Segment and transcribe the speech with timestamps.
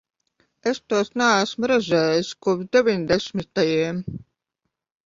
[0.71, 4.03] Es tos neesmu redzējis kopš deviņdesmitajiem.